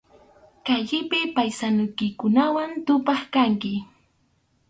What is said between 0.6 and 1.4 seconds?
Kallipi